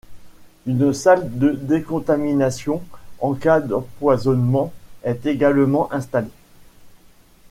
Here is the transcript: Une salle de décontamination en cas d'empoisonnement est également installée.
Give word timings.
Une 0.65 0.93
salle 0.93 1.37
de 1.37 1.51
décontamination 1.51 2.81
en 3.19 3.35
cas 3.35 3.59
d'empoisonnement 3.59 4.73
est 5.03 5.27
également 5.27 5.93
installée. 5.93 6.33